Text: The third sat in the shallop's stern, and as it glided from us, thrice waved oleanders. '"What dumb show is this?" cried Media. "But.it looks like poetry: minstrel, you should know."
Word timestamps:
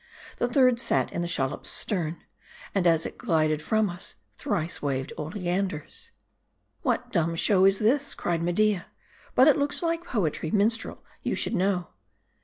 The 0.37 0.47
third 0.47 0.79
sat 0.79 1.13
in 1.13 1.21
the 1.21 1.27
shallop's 1.27 1.69
stern, 1.69 2.23
and 2.73 2.87
as 2.87 3.05
it 3.05 3.19
glided 3.19 3.61
from 3.61 3.87
us, 3.87 4.15
thrice 4.33 4.81
waved 4.81 5.13
oleanders. 5.15 6.09
'"What 6.81 7.11
dumb 7.11 7.35
show 7.35 7.65
is 7.65 7.77
this?" 7.77 8.15
cried 8.15 8.41
Media. 8.41 8.87
"But.it 9.35 9.57
looks 9.59 9.83
like 9.83 10.03
poetry: 10.05 10.49
minstrel, 10.49 11.03
you 11.21 11.35
should 11.35 11.53
know." 11.53 11.89